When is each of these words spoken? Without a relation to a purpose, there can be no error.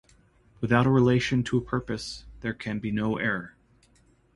Without 0.61 0.87
a 0.87 0.89
relation 0.89 1.43
to 1.43 1.59
a 1.59 1.63
purpose, 1.63 2.25
there 2.39 2.55
can 2.55 2.79
be 2.79 2.89
no 2.89 3.17
error. 3.17 3.55